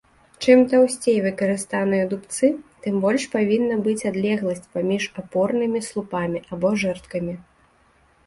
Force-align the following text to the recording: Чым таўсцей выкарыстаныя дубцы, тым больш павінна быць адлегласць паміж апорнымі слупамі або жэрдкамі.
Чым 0.43 0.59
таўсцей 0.69 1.17
выкарыстаныя 1.25 2.05
дубцы, 2.13 2.47
тым 2.85 2.95
больш 3.03 3.23
павінна 3.35 3.75
быць 3.87 4.07
адлегласць 4.11 4.63
паміж 4.77 5.03
апорнымі 5.23 5.79
слупамі 5.91 6.39
або 6.57 6.73
жэрдкамі. 6.85 7.33